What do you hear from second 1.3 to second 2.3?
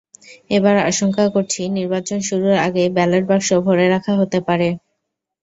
করছি, নির্বাচন